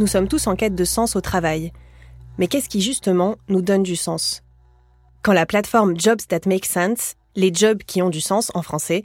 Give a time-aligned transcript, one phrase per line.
[0.00, 1.74] Nous sommes tous en quête de sens au travail.
[2.38, 4.42] Mais qu'est-ce qui justement nous donne du sens?
[5.20, 9.04] Quand la plateforme Jobs That Make Sense, les jobs qui ont du sens en français,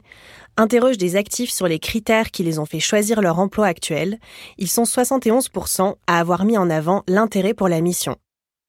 [0.56, 4.18] interroge des actifs sur les critères qui les ont fait choisir leur emploi actuel,
[4.56, 8.16] ils sont 71% à avoir mis en avant l'intérêt pour la mission.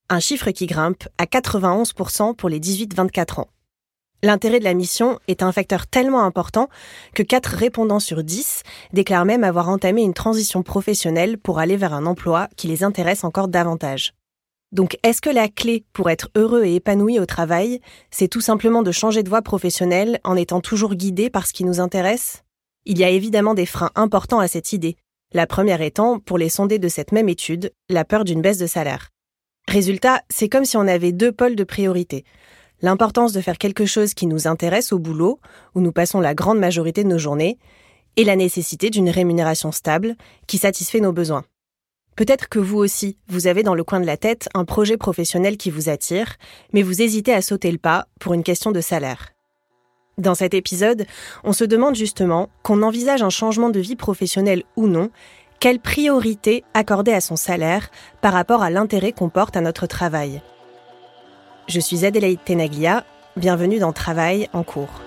[0.09, 3.47] Un chiffre qui grimpe à 91% pour les 18-24 ans.
[4.23, 6.69] L'intérêt de la mission est un facteur tellement important
[7.13, 11.93] que 4 répondants sur 10 déclarent même avoir entamé une transition professionnelle pour aller vers
[11.93, 14.13] un emploi qui les intéresse encore davantage.
[14.71, 17.79] Donc est-ce que la clé pour être heureux et épanoui au travail,
[18.09, 21.63] c'est tout simplement de changer de voie professionnelle en étant toujours guidé par ce qui
[21.63, 22.43] nous intéresse?
[22.85, 24.97] Il y a évidemment des freins importants à cette idée.
[25.31, 28.67] La première étant, pour les sondés de cette même étude, la peur d'une baisse de
[28.67, 29.09] salaire.
[29.67, 32.23] Résultat, c'est comme si on avait deux pôles de priorité
[32.81, 35.39] l'importance de faire quelque chose qui nous intéresse au boulot,
[35.75, 37.57] où nous passons la grande majorité de nos journées,
[38.17, 40.15] et la nécessité d'une rémunération stable
[40.47, 41.45] qui satisfait nos besoins.
[42.15, 45.55] Peut-être que vous aussi, vous avez dans le coin de la tête un projet professionnel
[45.55, 46.37] qui vous attire,
[46.73, 49.29] mais vous hésitez à sauter le pas pour une question de salaire.
[50.17, 51.05] Dans cet épisode,
[51.43, 55.11] on se demande justement, qu'on envisage un changement de vie professionnelle ou non,
[55.59, 57.89] quelle priorité accorder à son salaire
[58.19, 60.41] par rapport à l'intérêt qu'on porte à notre travail.
[61.67, 63.03] Je suis Adélaïde Tenaglia,
[63.35, 65.01] bienvenue dans Travail en cours.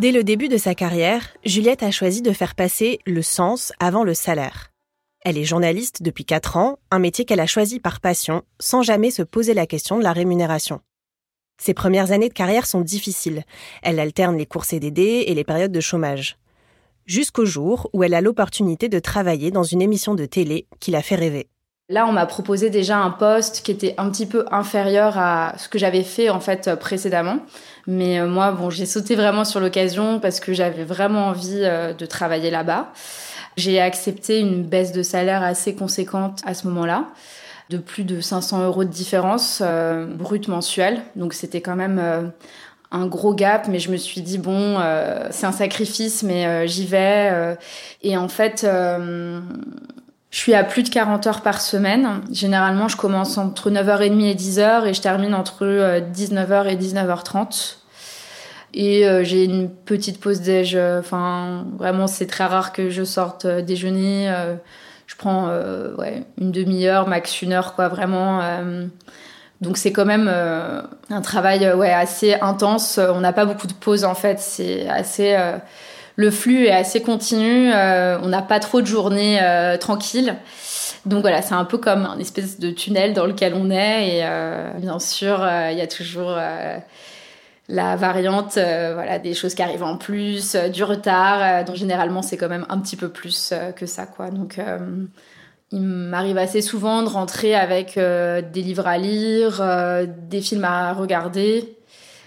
[0.00, 4.02] Dès le début de sa carrière, Juliette a choisi de faire passer le sens avant
[4.02, 4.70] le salaire.
[5.26, 9.10] Elle est journaliste depuis 4 ans, un métier qu'elle a choisi par passion, sans jamais
[9.10, 10.80] se poser la question de la rémunération.
[11.60, 13.44] Ses premières années de carrière sont difficiles.
[13.82, 16.38] Elle alterne les cours CDD et les périodes de chômage.
[17.04, 21.02] Jusqu'au jour où elle a l'opportunité de travailler dans une émission de télé qui la
[21.02, 21.50] fait rêver.
[21.90, 25.68] Là, on m'a proposé déjà un poste qui était un petit peu inférieur à ce
[25.68, 27.40] que j'avais fait en fait précédemment.
[27.90, 31.92] Mais euh, moi, bon, j'ai sauté vraiment sur l'occasion parce que j'avais vraiment envie euh,
[31.92, 32.92] de travailler là-bas.
[33.56, 37.06] J'ai accepté une baisse de salaire assez conséquente à ce moment-là,
[37.68, 41.02] de plus de 500 euros de différence euh, brute mensuelle.
[41.16, 42.30] Donc c'était quand même
[42.92, 44.78] un gros gap, mais je me suis dit bon,
[45.30, 47.56] c'est un sacrifice, mais j'y vais.
[48.02, 48.64] et en fait,
[50.30, 52.22] je suis à plus de 40 heures par semaine.
[52.30, 57.79] Généralement, je commence entre 9h30 et 10h et je termine entre 19h euh, et 19h30.
[58.74, 60.74] Et euh, j'ai une petite pause déj.
[60.74, 64.32] Euh, enfin, vraiment, c'est très rare que je sorte déjeuner.
[65.06, 65.50] Je prends
[66.38, 68.40] une demi-heure, max une heure, quoi, vraiment.
[69.60, 72.98] donc c'est quand même un travail ouais, assez intense.
[72.98, 74.38] On n'a pas beaucoup de pauses en fait.
[74.38, 75.36] C'est assez
[76.14, 77.70] le flux est assez continu.
[77.72, 79.40] on n'a pas trop de journées
[79.80, 80.36] tranquilles.
[81.06, 84.18] Donc voilà, c'est un peu comme un espèce de tunnel dans lequel on est.
[84.18, 86.78] Et euh, bien sûr, euh, il y a toujours euh,
[87.70, 91.64] la variante, voilà, des choses qui arrivent en plus, du retard.
[91.64, 94.30] donc généralement, c'est quand même un petit peu plus que ça, quoi.
[94.30, 94.60] Donc
[95.72, 99.62] il m'arrive assez souvent de rentrer avec des livres à lire,
[100.28, 101.76] des films à regarder.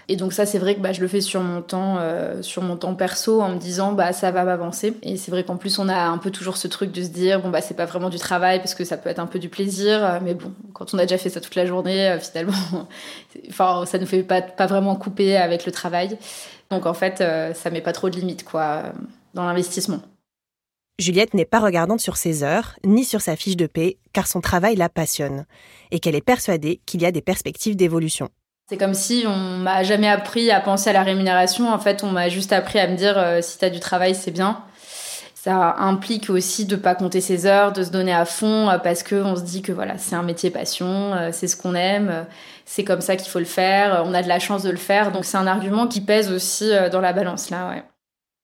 [0.08, 2.62] Et donc ça, c'est vrai que bah, je le fais sur mon temps, euh, sur
[2.62, 4.94] mon temps perso, en me disant bah ça va m'avancer.
[5.02, 7.40] Et c'est vrai qu'en plus, on a un peu toujours ce truc de se dire
[7.40, 9.48] bon bah c'est pas vraiment du travail parce que ça peut être un peu du
[9.48, 12.52] plaisir, euh, mais bon, quand on a déjà fait ça toute la journée, euh, finalement,
[13.48, 16.18] enfin ça nous fait pas vraiment couper avec le travail.
[16.70, 17.22] Donc en fait,
[17.54, 18.84] ça met pas trop de limites quoi
[19.34, 20.00] dans l'investissement.
[20.98, 24.40] Juliette n'est pas regardante sur ses heures, ni sur sa fiche de paie, car son
[24.40, 25.44] travail la passionne,
[25.90, 28.30] et qu'elle est persuadée qu'il y a des perspectives d'évolution.
[28.66, 31.70] C'est comme si on m'a jamais appris à penser à la rémunération.
[31.70, 34.14] En fait, on m'a juste appris à me dire euh, si tu as du travail,
[34.14, 34.62] c'est bien.
[35.34, 39.02] Ça implique aussi de pas compter ses heures, de se donner à fond euh, parce
[39.02, 42.24] que on se dit que voilà, c'est un métier passion, euh, c'est ce qu'on aime,
[42.64, 45.12] c'est comme ça qu'il faut le faire, on a de la chance de le faire.
[45.12, 47.84] Donc c'est un argument qui pèse aussi dans la balance là.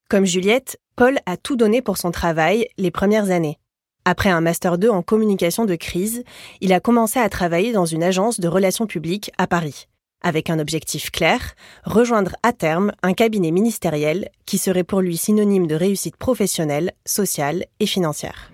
[0.07, 3.57] Comme Juliette, Paul a tout donné pour son travail les premières années.
[4.05, 6.23] Après un master 2 en communication de crise,
[6.59, 9.87] il a commencé à travailler dans une agence de relations publiques à Paris
[10.21, 11.39] avec un objectif clair,
[11.83, 17.65] rejoindre à terme un cabinet ministériel qui serait pour lui synonyme de réussite professionnelle, sociale
[17.79, 18.51] et financière.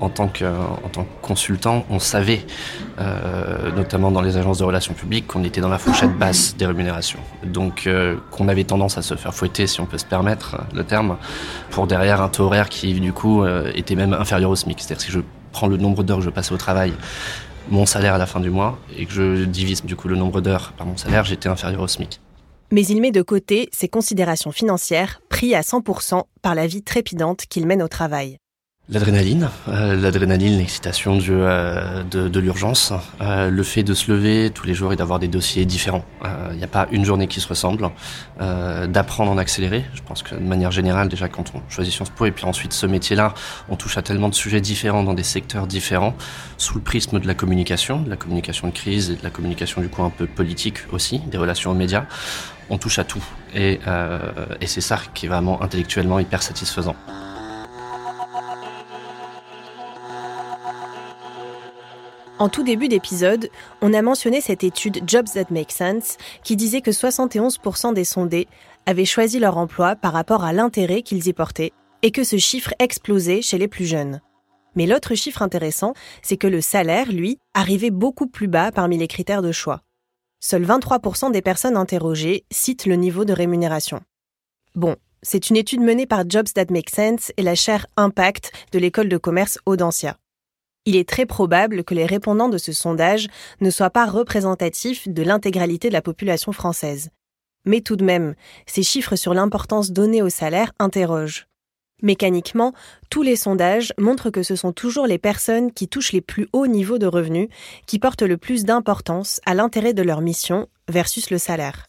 [0.00, 2.46] En tant que, en tant consultant, on savait,
[2.98, 6.64] euh, notamment dans les agences de relations publiques, qu'on était dans la fourchette basse des
[6.64, 7.18] rémunérations.
[7.44, 10.84] Donc euh, qu'on avait tendance à se faire fouetter, si on peut se permettre le
[10.84, 11.18] terme,
[11.70, 14.80] pour derrière un taux horaire qui, du coup, euh, était même inférieur au SMIC.
[14.80, 15.20] C'est-à-dire si je
[15.52, 16.94] prends le nombre d'heures que je passais au travail
[17.70, 20.40] mon salaire à la fin du mois et que je divise du coup le nombre
[20.40, 22.20] d'heures par mon salaire, j'étais inférieur au SMIC.
[22.72, 27.46] Mais il met de côté ses considérations financières, pris à 100% par la vie trépidante
[27.48, 28.39] qu'il mène au travail.
[28.92, 34.66] L'adrénaline, euh, l'adrénaline, l'excitation euh, de, de l'urgence, euh, le fait de se lever tous
[34.66, 36.04] les jours et d'avoir des dossiers différents.
[36.50, 37.88] Il n'y a pas une journée qui se ressemble.
[38.38, 42.26] D'apprendre en accéléré, je pense que de manière générale, déjà quand on choisit Sciences Po
[42.26, 43.32] et puis ensuite ce métier-là,
[43.68, 46.14] on touche à tellement de sujets différents dans des secteurs différents,
[46.56, 49.80] sous le prisme de la communication, de la communication de crise et de la communication
[49.80, 52.06] du coup un peu politique aussi, des relations aux médias.
[52.70, 53.22] On touche à tout
[53.54, 53.78] et,
[54.60, 56.96] et c'est ça qui est vraiment intellectuellement hyper satisfaisant.
[62.40, 63.50] En tout début d'épisode,
[63.82, 68.48] on a mentionné cette étude Jobs That Make Sense qui disait que 71% des sondés
[68.86, 72.72] avaient choisi leur emploi par rapport à l'intérêt qu'ils y portaient et que ce chiffre
[72.78, 74.22] explosait chez les plus jeunes.
[74.74, 75.92] Mais l'autre chiffre intéressant,
[76.22, 79.82] c'est que le salaire, lui, arrivait beaucoup plus bas parmi les critères de choix.
[80.40, 84.00] Seuls 23% des personnes interrogées citent le niveau de rémunération.
[84.74, 88.78] Bon, c'est une étude menée par Jobs That Make Sense et la chaire Impact de
[88.78, 90.16] l'école de commerce Audencia.
[90.90, 93.28] Il est très probable que les répondants de ce sondage
[93.60, 97.10] ne soient pas représentatifs de l'intégralité de la population française.
[97.64, 98.34] Mais tout de même,
[98.66, 101.46] ces chiffres sur l'importance donnée au salaire interrogent.
[102.02, 102.72] Mécaniquement,
[103.08, 106.66] tous les sondages montrent que ce sont toujours les personnes qui touchent les plus hauts
[106.66, 107.50] niveaux de revenus
[107.86, 111.86] qui portent le plus d'importance à l'intérêt de leur mission versus le salaire.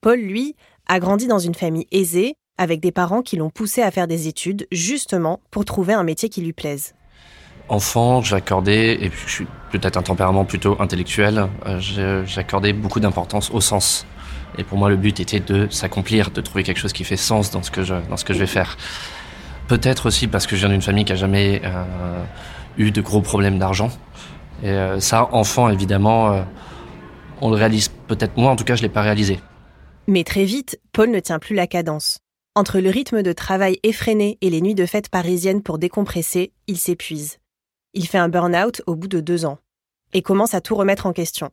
[0.00, 0.56] Paul, lui,
[0.88, 4.26] a grandi dans une famille aisée, avec des parents qui l'ont poussé à faire des
[4.26, 6.94] études justement pour trouver un métier qui lui plaise
[7.68, 13.50] enfant, j'accordais, et puis je suis peut-être un tempérament plutôt intellectuel, euh, j'accordais beaucoup d'importance
[13.50, 14.06] au sens.
[14.56, 17.50] Et pour moi, le but était de s'accomplir, de trouver quelque chose qui fait sens
[17.50, 18.76] dans ce que je, dans ce que je vais faire.
[19.68, 22.24] Peut-être aussi parce que je viens d'une famille qui a jamais euh,
[22.78, 23.90] eu de gros problèmes d'argent.
[24.62, 26.44] Et euh, ça, enfant, évidemment,
[27.40, 29.38] on le réalise peut-être moins, en tout cas, je l'ai pas réalisé.
[30.06, 32.18] Mais très vite, Paul ne tient plus la cadence.
[32.56, 36.78] Entre le rythme de travail effréné et les nuits de fête parisiennes pour décompresser, il
[36.78, 37.38] s'épuise.
[37.98, 39.58] Il fait un burn-out au bout de deux ans
[40.12, 41.50] et commence à tout remettre en question.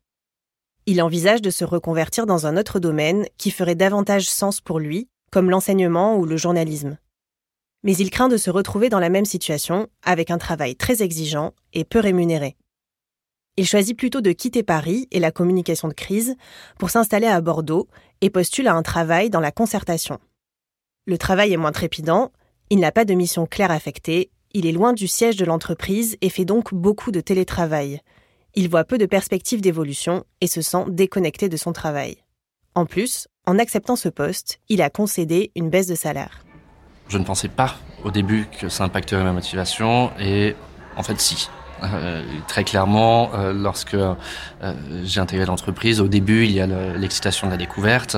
[0.85, 5.09] Il envisage de se reconvertir dans un autre domaine qui ferait davantage sens pour lui,
[5.31, 6.99] comme l'enseignement ou le journalisme.
[7.81, 11.55] Mais il craint de se retrouver dans la même situation, avec un travail très exigeant
[11.73, 12.57] et peu rémunéré.
[13.57, 16.35] Il choisit plutôt de quitter Paris et la communication de crise
[16.77, 17.87] pour s'installer à Bordeaux
[18.21, 20.19] et postule à un travail dans la concertation.
[21.07, 22.31] Le travail est moins trépidant,
[22.69, 26.29] il n'a pas de mission claire affectée il est loin du siège de l'entreprise et
[26.29, 27.99] fait donc beaucoup de télétravail.
[28.53, 32.19] Il voit peu de perspectives d'évolution et se sent déconnecté de son travail.
[32.73, 36.45] En plus, en acceptant ce poste, il a concédé une baisse de salaire.
[37.09, 40.55] Je ne pensais pas au début que ça impacterait ma motivation et
[40.95, 41.49] En fait, si.
[41.83, 44.15] Euh, très clairement, euh, lorsque euh,
[45.03, 48.17] j'ai intégré l'entreprise, au début, il y a l'excitation de la découverte,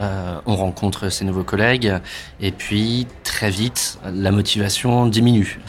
[0.00, 1.92] on rencontre ses nouveaux collègues,
[2.40, 5.60] et puis très vite, la motivation diminue.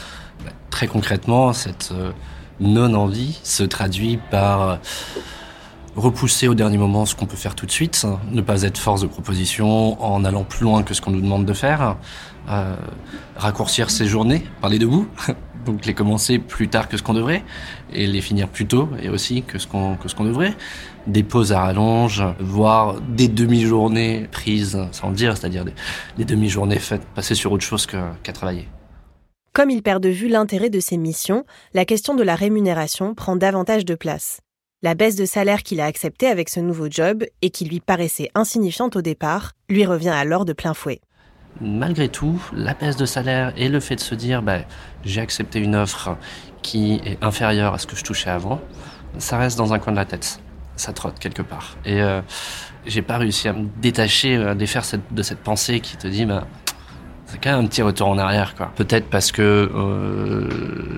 [0.70, 1.94] Très concrètement, cette
[2.60, 4.80] non-envie se traduit par
[5.96, 9.02] repousser au dernier moment ce qu'on peut faire tout de suite, ne pas être force
[9.02, 11.98] de proposition en allant plus loin que ce qu'on nous demande de faire,
[13.36, 15.08] raccourcir ses journées, parler debout,
[15.66, 17.44] donc les commencer plus tard que ce qu'on devrait
[17.94, 20.56] et les finir plus tôt et aussi que ce qu'on que ce qu'on devrait.
[21.06, 25.64] Des pauses à rallonge, voire des demi-journées prises sans le dire, c'est-à-dire
[26.18, 28.68] des, demi-journées faites passer sur autre chose qu'à travailler.
[29.54, 33.36] Comme il perd de vue l'intérêt de ses missions, la question de la rémunération prend
[33.36, 34.42] davantage de place.
[34.84, 38.30] La baisse de salaire qu'il a acceptée avec ce nouveau job et qui lui paraissait
[38.36, 41.02] insignifiante au départ, lui revient alors de plein fouet
[41.62, 44.60] malgré tout, la baisse de salaire et le fait de se dire bah,
[45.04, 46.18] j'ai accepté une offre
[46.62, 48.60] qui est inférieure à ce que je touchais avant,
[49.18, 50.40] ça reste dans un coin de la tête.
[50.76, 51.76] Ça trotte quelque part.
[51.86, 52.22] Et euh,
[52.86, 56.46] j'ai pas réussi à me détacher, à défaire de cette pensée qui te dit bah,
[57.26, 58.56] c'est quand même un petit retour en arrière.
[58.56, 58.72] quoi.
[58.76, 60.50] Peut-être parce que euh,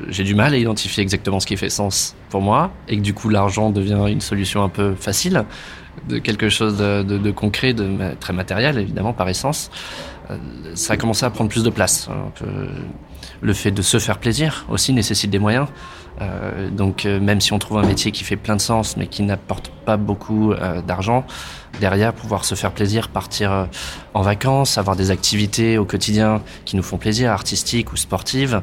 [0.09, 3.13] j'ai du mal à identifier exactement ce qui fait sens pour moi et que du
[3.13, 5.45] coup l'argent devient une solution un peu facile
[6.07, 9.69] de quelque chose de, de, de concret, de très matériel évidemment par essence.
[10.29, 10.37] Euh,
[10.75, 12.09] ça a commencé à prendre plus de place.
[13.41, 15.67] le fait de se faire plaisir aussi nécessite des moyens.
[16.21, 19.07] Euh, donc euh, même si on trouve un métier qui fait plein de sens mais
[19.07, 20.53] qui n'apporte pas beaucoup
[20.85, 21.25] d'argent,
[21.79, 23.67] derrière pouvoir se faire plaisir, partir
[24.13, 28.61] en vacances, avoir des activités au quotidien qui nous font plaisir, artistiques ou sportives,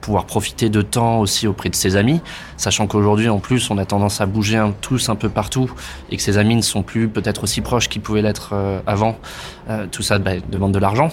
[0.00, 2.20] pouvoir profiter de temps aussi auprès de ses amis,
[2.56, 5.70] sachant qu'aujourd'hui en plus on a tendance à bouger tous un peu partout
[6.10, 8.52] et que ses amis ne sont plus peut-être aussi proches qu'ils pouvaient l'être
[8.88, 9.18] avant.
[9.92, 11.10] tout ça bah, demande de l'argent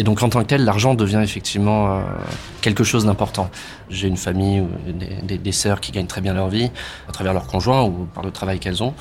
[0.00, 2.00] et donc en tant que tel, l'argent devient effectivement euh,
[2.62, 3.50] quelque chose d'important.
[3.90, 6.70] J'ai une famille, des, des, des sœurs qui gagnent très bien leur vie
[7.08, 8.94] à travers leur conjoint ou par le travail qu'elles ont.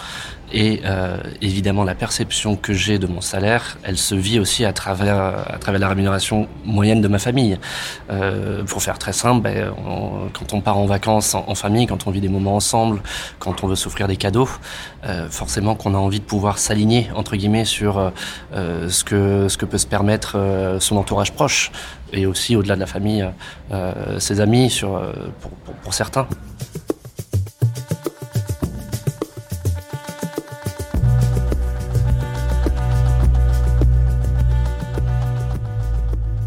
[0.51, 4.74] Et euh, évidemment, la perception que j'ai de mon salaire, elle se vit aussi à
[4.74, 7.58] travers, à travers la rémunération moyenne de ma famille.
[8.10, 9.74] Euh, pour faire très simple, ben,
[10.34, 13.01] quand on part en vacances en, famille, quand on vit des moments ensemble,
[13.39, 14.50] quand on veut s'offrir des cadeaux,
[15.06, 18.12] euh, forcément qu'on a envie de pouvoir s'aligner entre guillemets sur
[18.53, 21.72] euh, ce que ce que peut se permettre euh, son entourage proche
[22.12, 23.27] et aussi au-delà de la famille,
[23.72, 25.00] euh, ses amis, sur
[25.41, 26.27] pour, pour, pour certains.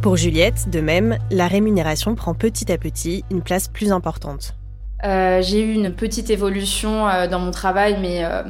[0.02, 4.56] Pour Juliette, de même, la rémunération prend petit à petit une place plus importante.
[5.04, 8.42] Euh, j'ai eu une petite évolution euh, dans mon travail, mais euh,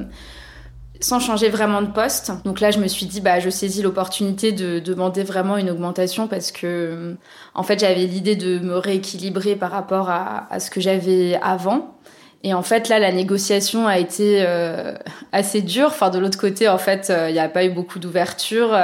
[1.01, 2.33] sans changer vraiment de poste.
[2.47, 6.27] Donc là, je me suis dit, bah, je saisis l'opportunité de demander vraiment une augmentation
[6.27, 7.17] parce que,
[7.53, 11.99] en fait, j'avais l'idée de me rééquilibrer par rapport à, ce que j'avais avant.
[12.45, 14.43] Et en fait, là, la négociation a été
[15.33, 15.89] assez dure.
[15.89, 18.75] Enfin, de l'autre côté, en fait, il n'y a pas eu beaucoup d'ouverture.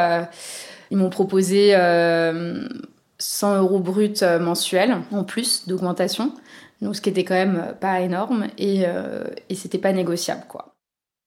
[0.91, 6.33] Ils m'ont proposé 100 euh, euros brut euh, mensuels en plus d'augmentation,
[6.81, 10.75] donc ce qui était quand même pas énorme et, euh, et c'était pas négociable quoi.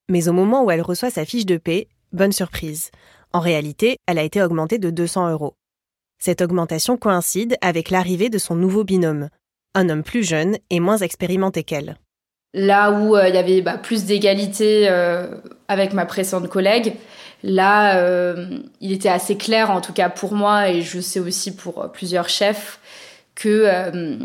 [0.10, 2.92] Mais au moment où elle reçoit sa fiche de paie, bonne surprise.
[3.34, 5.54] En réalité, elle a été augmentée de 200 euros.
[6.20, 9.30] Cette augmentation coïncide avec l'arrivée de son nouveau binôme,
[9.74, 11.96] un homme plus jeune et moins expérimenté qu'elle.
[12.54, 14.90] Là où il y avait bah, plus d'égalité
[15.70, 16.96] avec ma précédente collègue,
[17.44, 21.56] Là, euh, il était assez clair, en tout cas pour moi, et je sais aussi
[21.56, 22.80] pour plusieurs chefs,
[23.36, 24.18] que euh,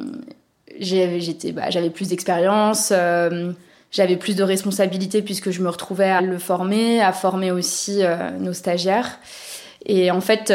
[1.54, 3.52] bah, j'avais plus d'expérience, euh,
[3.90, 8.02] j'avais plus de responsabilités puisque je me retrouvais à le former, à former aussi
[8.40, 9.18] nos stagiaires.
[9.86, 10.52] Et en fait,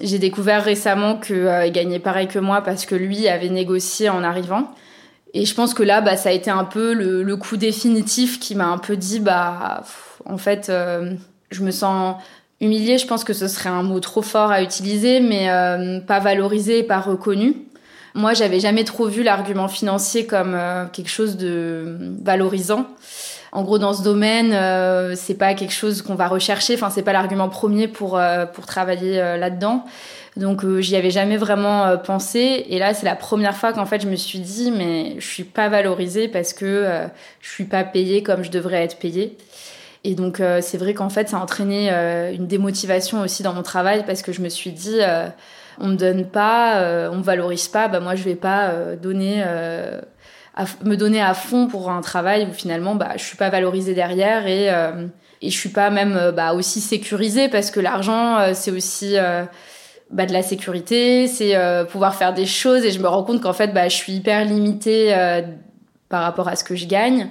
[0.00, 4.74] j'ai découvert récemment qu'il gagnait pareil que moi parce que lui avait négocié en arrivant.
[5.32, 8.40] Et je pense que là, bah, ça a été un peu le, le coup définitif
[8.40, 9.84] qui m'a un peu dit, bah,
[10.26, 10.70] en fait,
[11.54, 12.16] je me sens
[12.60, 16.20] humiliée, je pense que ce serait un mot trop fort à utiliser, mais euh, pas
[16.20, 17.56] valorisé, pas reconnu.
[18.14, 22.86] Moi, j'avais jamais trop vu l'argument financier comme euh, quelque chose de valorisant.
[23.50, 26.74] En gros, dans ce domaine, euh, c'est pas quelque chose qu'on va rechercher.
[26.74, 28.20] Enfin, c'est pas l'argument premier pour
[28.52, 29.84] pour travailler là-dedans.
[30.36, 32.66] Donc, j'y avais jamais vraiment pensé.
[32.68, 35.44] Et là, c'est la première fois qu'en fait, je me suis dit, mais je suis
[35.44, 37.06] pas valorisée parce que
[37.40, 39.36] je suis pas payée comme je devrais être payée.
[40.04, 43.54] Et donc euh, c'est vrai qu'en fait ça a entraîné euh, une démotivation aussi dans
[43.54, 45.28] mon travail parce que je me suis dit euh,
[45.80, 49.42] on me donne pas, on me valorise pas, bah moi je vais pas donner
[50.84, 54.46] me donner à fond pour un travail où finalement bah je suis pas valorisée derrière
[54.46, 54.68] et
[55.42, 59.16] et je suis pas même bah aussi sécurisée parce que l'argent c'est aussi
[60.10, 61.56] bah, de la sécurité, c'est
[61.90, 64.44] pouvoir faire des choses et je me rends compte qu'en fait bah, je suis hyper
[64.44, 65.12] limitée
[66.08, 67.30] par rapport à ce que je gagne.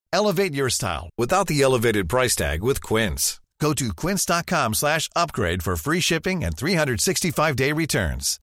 [0.13, 3.39] Elevate your style without the elevated price tag with Quince.
[3.61, 8.39] Go to quince.com slash upgrade for free shipping and 365-day returns.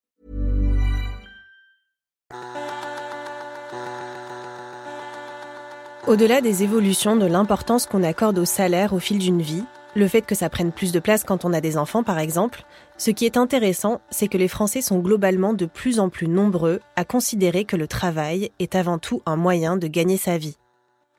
[6.07, 10.21] Au-delà des évolutions de l'importance qu'on accorde au salaire au fil d'une vie, le fait
[10.21, 12.63] que ça prenne plus de place quand on a des enfants par exemple,
[12.97, 16.79] ce qui est intéressant, c'est que les Français sont globalement de plus en plus nombreux
[16.95, 20.55] à considérer que le travail est avant tout un moyen de gagner sa vie.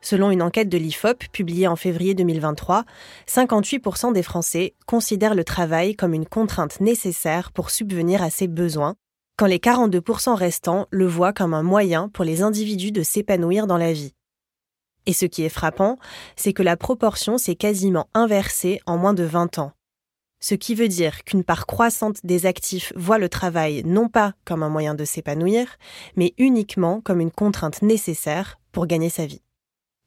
[0.01, 2.85] Selon une enquête de l'IFOP publiée en février 2023,
[3.27, 8.95] 58% des Français considèrent le travail comme une contrainte nécessaire pour subvenir à ses besoins,
[9.37, 13.77] quand les 42% restants le voient comme un moyen pour les individus de s'épanouir dans
[13.77, 14.13] la vie.
[15.05, 15.97] Et ce qui est frappant,
[16.35, 19.71] c'est que la proportion s'est quasiment inversée en moins de 20 ans.
[20.39, 24.63] Ce qui veut dire qu'une part croissante des actifs voit le travail non pas comme
[24.63, 25.77] un moyen de s'épanouir,
[26.15, 29.41] mais uniquement comme une contrainte nécessaire pour gagner sa vie.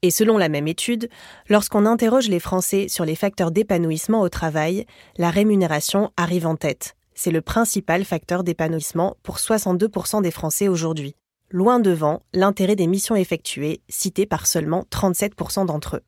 [0.01, 1.09] Et selon la même étude,
[1.49, 4.85] lorsqu'on interroge les Français sur les facteurs d'épanouissement au travail,
[5.17, 6.95] la rémunération arrive en tête.
[7.13, 11.15] C'est le principal facteur d'épanouissement pour 62% des Français aujourd'hui
[11.51, 16.03] loin devant l'intérêt des missions effectuées, cité par seulement 37% d'entre eux.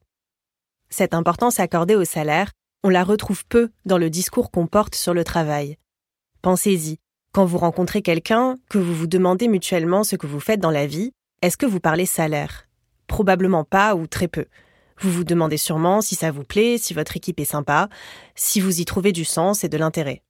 [0.90, 2.52] Cette importance accordée au salaire,
[2.84, 5.78] on la retrouve peu dans le discours qu'on porte sur le travail.
[6.42, 6.98] Pensez-y,
[7.34, 10.88] quand vous rencontrez quelqu'un, que vous vous demandez mutuellement ce que vous faites dans la
[10.88, 12.67] vie, est-ce que vous parlez salaire?
[13.08, 14.46] Probablement pas ou très peu.
[15.00, 17.90] Vous vous demandez sûrement si ça vous plaît, si votre équipe est sympa,
[18.36, 20.24] si vous y trouvez du sens et de l'intérêt.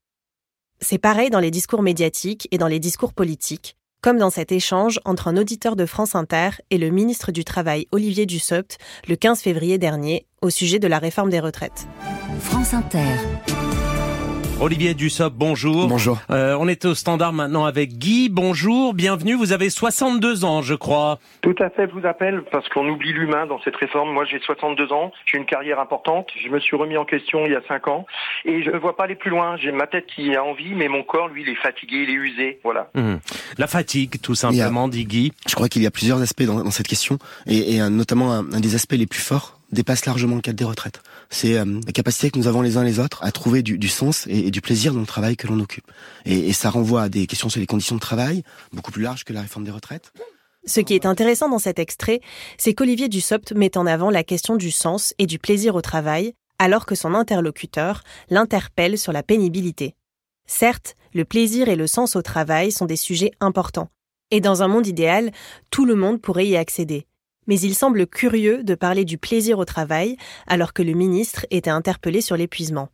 [0.79, 4.99] C'est pareil dans les discours médiatiques et dans les discours politiques, comme dans cet échange
[5.05, 9.41] entre un auditeur de France Inter et le ministre du Travail Olivier Dussopt le 15
[9.41, 11.87] février dernier au sujet de la réforme des retraites.
[12.39, 13.15] France Inter.
[14.59, 15.87] Olivier Dussopt, bonjour.
[15.87, 16.19] Bonjour.
[16.31, 18.27] Euh, on est au standard maintenant avec Guy.
[18.27, 19.35] Bonjour, bienvenue.
[19.35, 21.19] Vous avez 62 ans, je crois.
[21.41, 24.11] Tout à fait, je vous appelle parce qu'on oublie l'humain dans cette réforme.
[24.11, 26.29] Moi, j'ai 62 ans, j'ai une carrière importante.
[26.43, 28.07] Je me suis remis en question il y a 5 ans
[28.45, 29.57] et je ne vois pas aller plus loin.
[29.57, 32.13] J'ai ma tête qui a envie, mais mon corps, lui, il est fatigué, il est
[32.13, 32.59] usé.
[32.63, 32.89] Voilà.
[32.95, 33.19] Hum.
[33.59, 35.33] La fatigue, tout simplement, dit Guy.
[35.47, 38.73] Je crois qu'il y a plusieurs aspects dans, cette question et, et notamment un des
[38.73, 41.01] aspects les plus forts dépasse largement le cadre des retraites.
[41.29, 44.25] C'est euh, la capacité que nous avons les uns les autres à trouver du, sens
[44.27, 45.91] et, du plaisir dans le travail que l'on occupe.
[46.25, 49.23] Et, et ça renvoie à des questions sur les conditions de travail, beaucoup plus larges
[49.23, 50.11] que la réforme des retraites.
[50.65, 52.19] Ce qui est intéressant dans cet extrait,
[52.57, 56.33] c'est qu'Olivier Dussopt met en avant la question du sens et du plaisir au travail,
[56.59, 59.95] alors que son interlocuteur l'interpelle sur la pénibilité.
[60.45, 63.89] Certes, le plaisir et le sens au travail sont des sujets importants.
[64.31, 65.31] Et dans un monde idéal,
[65.69, 67.05] tout le monde pourrait y accéder
[67.47, 71.69] mais il semble curieux de parler du plaisir au travail alors que le ministre était
[71.69, 72.89] interpellé sur l'épuisement.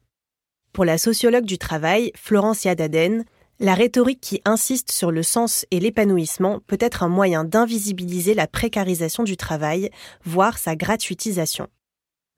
[0.72, 3.26] Pour la sociologue du travail, Florencia Daden,
[3.60, 8.48] la rhétorique qui insiste sur le sens et l'épanouissement peut être un moyen d'invisibiliser la
[8.48, 9.90] précarisation du travail,
[10.24, 11.68] voire sa gratuitisation.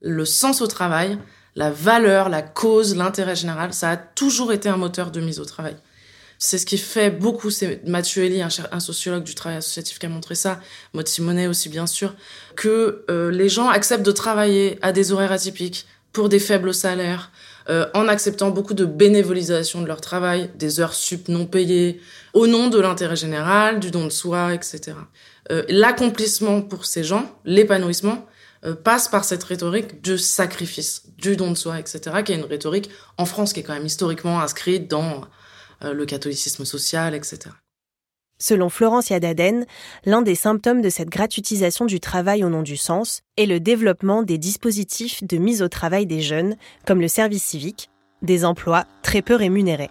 [0.01, 1.17] Le sens au travail,
[1.55, 5.45] la valeur, la cause, l'intérêt général, ça a toujours été un moteur de mise au
[5.45, 5.77] travail.
[6.37, 10.09] C'est ce qui fait beaucoup, c'est Mathieu Elie, un, sociologue du travail associatif qui a
[10.09, 10.59] montré ça,
[10.93, 12.13] Maud Simonet aussi bien sûr,
[12.55, 17.31] que euh, les gens acceptent de travailler à des horaires atypiques pour des faibles salaires,
[17.69, 22.01] euh, en acceptant beaucoup de bénévolisation de leur travail, des heures sup non payées,
[22.33, 24.93] au nom de l'intérêt général, du don de soi, etc.
[25.51, 28.25] Euh, L'accomplissement pour ces gens, l'épanouissement,
[28.83, 32.89] passe par cette rhétorique de sacrifice, du don de soi, etc., qui est une rhétorique
[33.19, 35.21] en France qui est quand même historiquement inscrite dans
[35.93, 37.51] le catholicisme social, etc.
[38.37, 39.65] Selon Florence Yadaden,
[40.03, 44.23] l'un des symptômes de cette gratuitisation du travail au nom du sens est le développement
[44.23, 47.89] des dispositifs de mise au travail des jeunes, comme le service civique,
[48.21, 49.89] des emplois très peu rémunérés.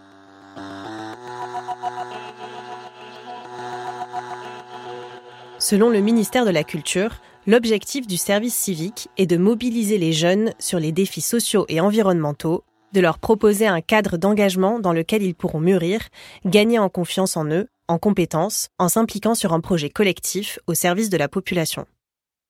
[5.59, 10.53] Selon le ministère de la Culture, l'objectif du service civique est de mobiliser les jeunes
[10.59, 15.35] sur les défis sociaux et environnementaux de leur proposer un cadre d'engagement dans lequel ils
[15.35, 16.01] pourront mûrir,
[16.47, 21.11] gagner en confiance en eux, en compétences, en s'impliquant sur un projet collectif au service
[21.11, 21.87] de la population.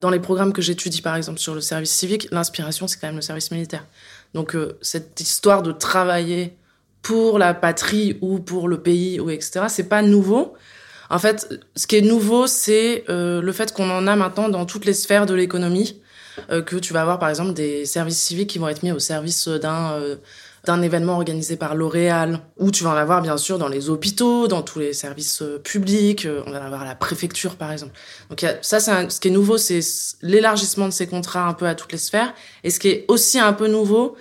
[0.00, 3.16] Dans les programmes que j'étudie, par exemple, sur le service civique, l'inspiration, c'est quand même
[3.16, 3.86] le service militaire.
[4.34, 6.56] Donc, euh, cette histoire de travailler
[7.00, 10.54] pour la patrie ou pour le pays, ou etc., c'est pas nouveau.
[11.10, 14.66] En fait, ce qui est nouveau, c'est euh, le fait qu'on en a maintenant dans
[14.66, 16.00] toutes les sphères de l'économie,
[16.48, 19.48] que tu vas avoir par exemple des services civiques qui vont être mis au service
[19.48, 20.16] d'un euh,
[20.64, 24.48] d'un événement organisé par L'Oréal, ou tu vas en avoir bien sûr dans les hôpitaux,
[24.48, 27.92] dans tous les services publics, on va en avoir à la préfecture par exemple.
[28.30, 29.80] Donc ça, c'est ce qui est nouveau, c'est
[30.22, 32.32] l'élargissement de ces contrats un peu à toutes les sphères.
[32.62, 34.16] Et ce qui est aussi un peu nouveau,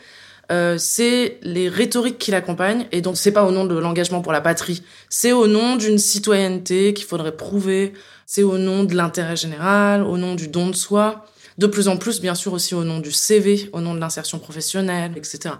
[0.51, 2.85] euh, c'est les rhétoriques qui l'accompagnent.
[2.91, 5.97] Et donc, c'est pas au nom de l'engagement pour la patrie, c'est au nom d'une
[5.97, 7.93] citoyenneté qu'il faudrait prouver,
[8.25, 11.25] c'est au nom de l'intérêt général, au nom du don de soi,
[11.57, 14.39] de plus en plus, bien sûr, aussi au nom du CV, au nom de l'insertion
[14.39, 15.55] professionnelle, etc.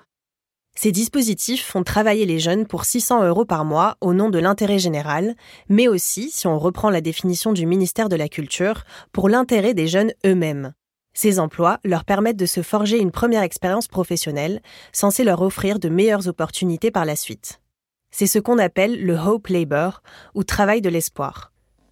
[0.75, 4.79] Ces dispositifs font travailler les jeunes pour 600 euros par mois au nom de l'intérêt
[4.79, 5.36] général,
[5.69, 9.88] mais aussi, si on reprend la définition du ministère de la Culture, pour l'intérêt des
[9.88, 10.73] jeunes eux-mêmes.
[11.13, 15.89] Ces emplois leur permettent de se forger une première expérience professionnelle, censée leur offrir de
[15.89, 17.62] meilleures opportunités par la suite.
[18.10, 20.01] C'est ce qu'on appelle le hope labor,
[20.34, 21.51] ou travail de l'espoir.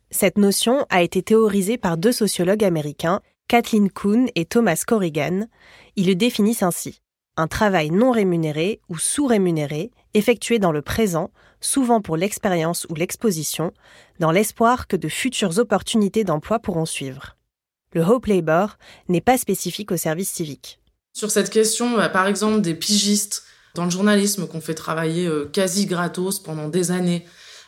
[0.09, 5.47] Cette notion a été théorisée par deux sociologues américains, Kathleen Kuhn et Thomas Corrigan.
[5.97, 7.01] Ils le définissent ainsi
[7.35, 13.73] un travail non rémunéré ou sous-rémunéré, effectué dans le présent, souvent pour l'expérience ou l'exposition,
[14.19, 17.35] dans l'espoir que de futures opportunités d'emploi pourront suivre
[17.93, 18.77] le Hope Labor
[19.09, 20.79] n'est pas spécifique au service civique.
[21.13, 23.43] Sur cette question, bah, par exemple, des pigistes
[23.75, 27.25] dans le journalisme qu'on fait travailler euh, quasi gratos pendant des années,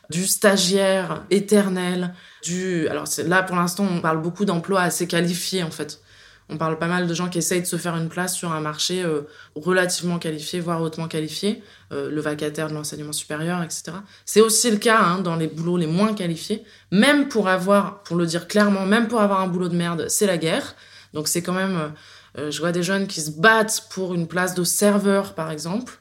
[0.10, 2.14] du stagiaire éternel,
[2.44, 2.88] du...
[2.88, 6.02] Alors là, pour l'instant, on parle beaucoup d'emplois assez qualifiés, en fait.
[6.50, 8.60] On parle pas mal de gens qui essayent de se faire une place sur un
[8.60, 9.22] marché euh,
[9.56, 11.64] relativement qualifié, voire hautement qualifié,
[11.94, 13.94] euh, le vacataire de l'enseignement supérieur, etc.
[14.26, 16.64] C'est aussi le cas hein, dans les boulots les moins qualifiés.
[16.92, 20.28] Même pour avoir, pour le dire clairement, même pour avoir un boulot de merde, c'est
[20.28, 20.76] la guerre.
[21.14, 21.94] Donc c'est quand même,
[22.38, 26.00] euh, je vois des jeunes qui se battent pour une place de serveur, par exemple.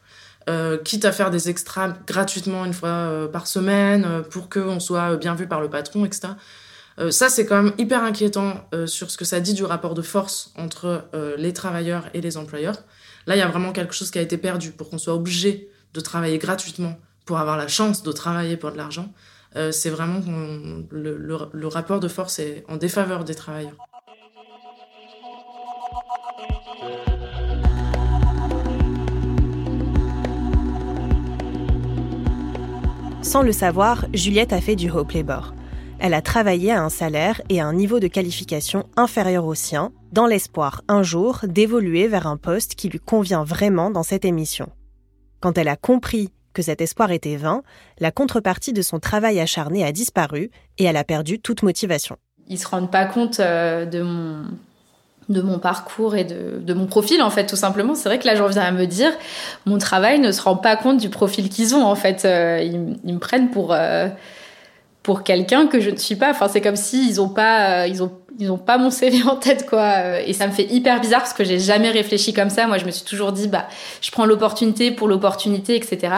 [0.84, 5.46] Quitte à faire des extras gratuitement une fois par semaine pour qu'on soit bien vu
[5.46, 6.30] par le patron, etc.
[6.98, 9.94] Euh, ça, c'est quand même hyper inquiétant euh, sur ce que ça dit du rapport
[9.94, 12.76] de force entre euh, les travailleurs et les employeurs.
[13.26, 15.68] Là, il y a vraiment quelque chose qui a été perdu pour qu'on soit obligé
[15.94, 19.12] de travailler gratuitement pour avoir la chance de travailler pour de l'argent.
[19.70, 20.20] c'est vraiment
[20.90, 21.16] le,
[21.52, 23.76] le rapport de force est en défaveur des travailleurs.
[33.22, 35.54] Sans le savoir, Juliette a fait du Hope Labor
[36.04, 39.92] elle a travaillé à un salaire et à un niveau de qualification inférieur au sien,
[40.10, 44.68] dans l'espoir un jour d'évoluer vers un poste qui lui convient vraiment dans cette émission.
[45.38, 47.62] Quand elle a compris que cet espoir était vain,
[48.00, 52.16] la contrepartie de son travail acharné a disparu et elle a perdu toute motivation.
[52.48, 54.46] Ils se rendent pas compte euh, de mon
[55.32, 58.34] de mon parcours et de, mon profil en fait tout simplement c'est vrai que là
[58.34, 59.10] j'en viens à me dire
[59.66, 63.12] mon travail ne se rend pas compte du profil qu'ils ont en fait euh, ils,
[63.12, 64.08] me prennent pour euh,
[65.02, 66.30] pour quelqu'un que je ne suis pas.
[66.30, 70.20] Enfin, c'est comme si ils pas, euh, ils ont, pas mon CV en tête, quoi.
[70.20, 72.68] Et ça me fait hyper bizarre parce que j'ai jamais réfléchi comme ça.
[72.68, 73.66] Moi, je me suis toujours dit, bah,
[74.00, 76.14] je prends l'opportunité pour l'opportunité, etc.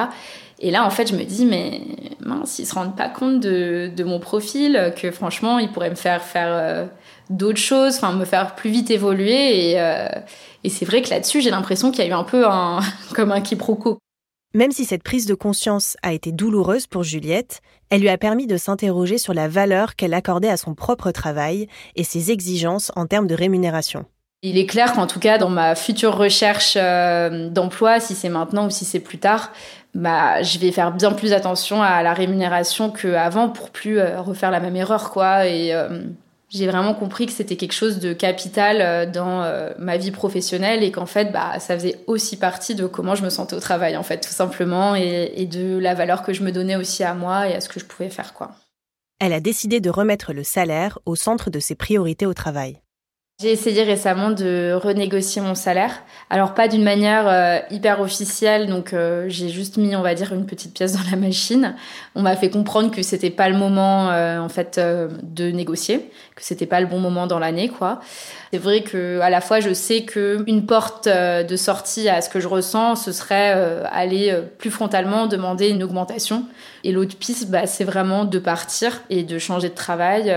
[0.60, 1.80] Et là, en fait, je me dis, mais
[2.20, 5.94] mince, ils se rendent pas compte de, de mon profil, que franchement, ils pourraient me
[5.94, 6.86] faire faire
[7.30, 9.72] d'autres choses, enfin, me faire plus vite évoluer.
[9.72, 9.78] Et,
[10.64, 12.80] et c'est vrai que là-dessus, j'ai l'impression qu'il y a eu un peu un,
[13.14, 13.98] comme un quiproquo.
[14.54, 17.60] Même si cette prise de conscience a été douloureuse pour Juliette,
[17.90, 21.66] elle lui a permis de s'interroger sur la valeur qu'elle accordait à son propre travail
[21.96, 24.04] et ses exigences en termes de rémunération.
[24.42, 28.66] Il est clair qu'en tout cas, dans ma future recherche euh, d'emploi, si c'est maintenant
[28.66, 29.52] ou si c'est plus tard,
[29.94, 34.52] bah, je vais faire bien plus attention à la rémunération qu'avant pour plus euh, refaire
[34.52, 35.46] la même erreur, quoi.
[35.46, 36.04] Et euh,
[36.48, 40.82] j'ai vraiment compris que c'était quelque chose de capital euh, dans euh, ma vie professionnelle
[40.82, 43.96] et qu'en fait, bah, ça faisait aussi partie de comment je me sentais au travail,
[43.96, 47.48] en fait, tout simplement, et, de la valeur que je me donnais aussi à moi
[47.48, 48.52] et à ce que je pouvais faire, quoi.
[49.20, 52.80] Elle a décidé de remettre le salaire au centre de ses priorités au travail.
[53.40, 56.04] J'ai essayé récemment de renégocier mon salaire.
[56.30, 60.32] Alors pas d'une manière euh, hyper officielle, donc euh, j'ai juste mis, on va dire,
[60.32, 61.74] une petite pièce dans la machine.
[62.14, 66.44] On m'a fait comprendre que c'était pas le moment, euh, en fait, de négocier, que
[66.44, 67.98] c'était pas le bon moment dans l'année, quoi.
[68.52, 72.30] C'est vrai que à la fois, je sais que une porte de sortie à ce
[72.30, 76.44] que je ressens, ce serait aller plus frontalement demander une augmentation.
[76.84, 80.32] Et l'autre piste, bah, c'est vraiment de partir et de changer de travail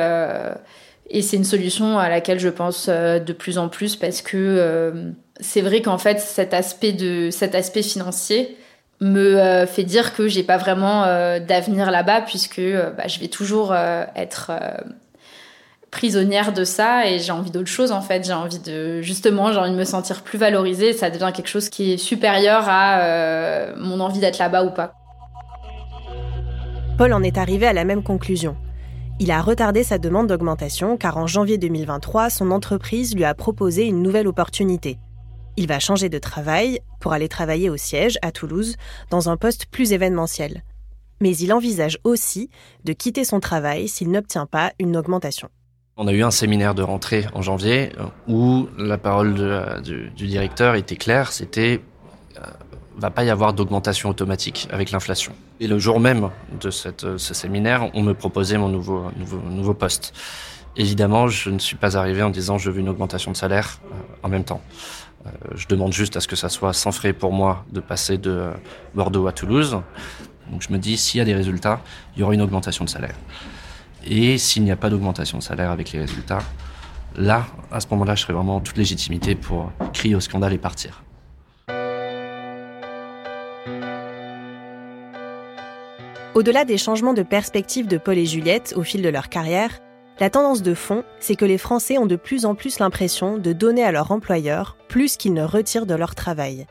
[1.10, 4.38] et c'est une solution à laquelle je pense euh, de plus en plus parce que
[4.38, 8.58] euh, c'est vrai qu'en fait cet aspect de cet aspect financier
[9.00, 11.04] me euh, fait dire que j'ai pas vraiment
[11.40, 14.52] d'avenir là-bas puisque bah, je vais toujours être
[15.92, 18.26] prisonnière de ça et j'ai envie d'autre chose en fait.
[18.26, 21.70] J'ai envie de justement j'ai envie de me sentir plus valorisée ça devient quelque chose
[21.70, 24.94] qui est supérieur à mon envie d'être là-bas ou pas.
[26.98, 28.58] Paul en est arrivé à la même conclusion
[29.20, 33.86] Il a retardé sa demande d'augmentation car en janvier 2023, son entreprise lui a proposé
[33.86, 35.00] une nouvelle opportunité.
[35.58, 38.76] Il va changer de travail pour aller travailler au siège, à Toulouse,
[39.10, 40.62] dans un poste plus événementiel.
[41.20, 42.52] Mais il envisage aussi
[42.84, 45.50] de quitter son travail s'il n'obtient pas une augmentation.
[45.98, 50.76] On a eu un séminaire de rentrée en janvier euh, où la parole du, directeur
[50.76, 51.82] était claire, c'était
[52.38, 52.42] euh,
[52.98, 55.34] va pas y avoir d'augmentation automatique avec l'inflation.
[55.60, 56.30] Et le jour même
[56.60, 60.14] de cette, euh, ce séminaire, on me proposait mon nouveau, nouveau, nouveau poste.
[60.76, 63.80] Évidemment, je ne suis pas arrivé en disant je veux une augmentation de salaire
[64.22, 64.62] en même temps.
[65.56, 68.52] je demande juste à ce que ça soit sans frais pour moi de passer de
[68.94, 69.78] Bordeaux à Toulouse.
[70.52, 71.82] Donc je me dis s'il y a des résultats,
[72.16, 73.16] il y aura une augmentation de salaire.
[74.06, 76.44] Et s'il n'y a pas d'augmentation de salaire avec les résultats,
[77.16, 80.58] là, à ce moment-là, je serais vraiment en toute légitimité pour crier au scandale et
[80.58, 81.04] partir.
[86.38, 89.80] Au-delà des changements de perspective de Paul et Juliette au fil de leur carrière,
[90.20, 93.54] la tendance de fond, c'est que les Français ont de plus en plus l'impression de
[93.54, 96.68] donner à leur employeur plus qu'ils ne retirent de leur travail.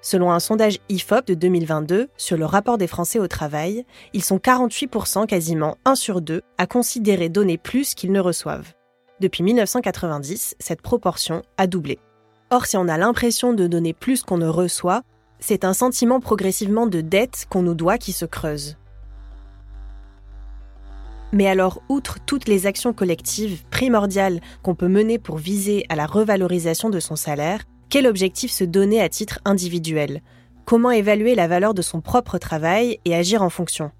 [0.00, 4.36] Selon un sondage IFOP de 2022 sur le rapport des Français au travail, ils sont
[4.38, 8.74] 48%, quasiment 1 sur 2, à considérer donner plus qu'ils ne reçoivent.
[9.18, 11.98] Depuis 1990, cette proportion a doublé.
[12.52, 15.02] Or, si on a l'impression de donner plus qu'on ne reçoit,
[15.40, 18.76] c'est un sentiment progressivement de dette qu'on nous doit qui se creuse.
[21.32, 26.06] Mais alors, outre toutes les actions collectives primordiales qu'on peut mener pour viser à la
[26.06, 30.22] revalorisation de son salaire, quel objectif se donner à titre individuel?
[30.64, 33.92] Comment évaluer la valeur de son propre travail et agir en fonction?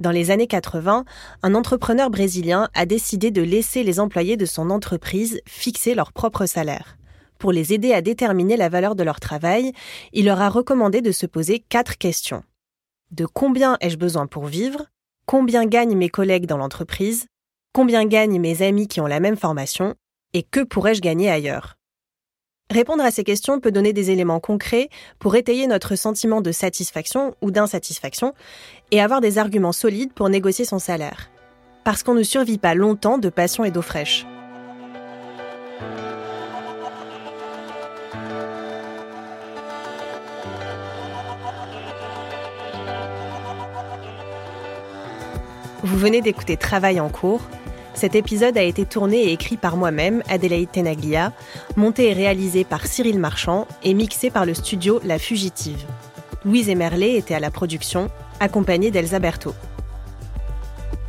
[0.00, 1.04] Dans les années 80,
[1.42, 6.46] un entrepreneur brésilien a décidé de laisser les employés de son entreprise fixer leur propre
[6.46, 6.98] salaire.
[7.38, 9.72] Pour les aider à déterminer la valeur de leur travail,
[10.12, 12.42] il leur a recommandé de se poser quatre questions.
[13.10, 14.86] De combien ai-je besoin pour vivre?
[15.26, 17.26] Combien gagnent mes collègues dans l'entreprise
[17.72, 19.94] Combien gagnent mes amis qui ont la même formation
[20.34, 21.76] Et que pourrais-je gagner ailleurs?
[22.70, 27.34] Répondre à ces questions peut donner des éléments concrets pour étayer notre sentiment de satisfaction
[27.40, 28.34] ou d'insatisfaction
[28.90, 31.30] et avoir des arguments solides pour négocier son salaire.
[31.84, 34.26] Parce qu'on ne survit pas longtemps de passion et d'eau fraîche.
[45.94, 47.40] Vous venez d'écouter Travail en cours,
[47.94, 51.32] cet épisode a été tourné et écrit par moi-même, Adélaïde Tenaglia,
[51.76, 55.84] monté et réalisé par Cyril Marchand et mixé par le studio La Fugitive.
[56.44, 59.54] Louise Emerlet était à la production, accompagnée d'Elsa Berthaud.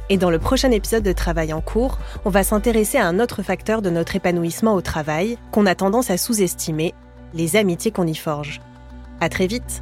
[0.10, 3.42] Et dans le prochain épisode de Travail en cours, on va s'intéresser à un autre
[3.42, 6.94] facteur de notre épanouissement au travail qu'on a tendance à sous-estimer,
[7.34, 8.62] les amitiés qu'on y forge.
[9.20, 9.82] À très vite!